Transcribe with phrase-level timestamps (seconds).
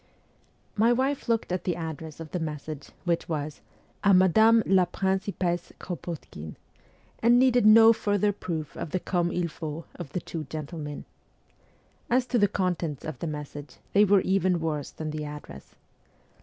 [0.75, 3.59] My wife looked at the address of the message, WESTERN EUROPE
[4.01, 6.55] 297 which was:' A Madame la Principesse Kropotkine,'
[7.21, 11.05] and needed no further proof of the comme il faut of the two gentlemen.
[12.09, 15.75] As to the contents of the message, they were even worse than the address.